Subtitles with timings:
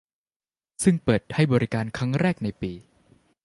[0.83, 2.71] ซึ่งเปิดให้บริการครั้งแรกในปี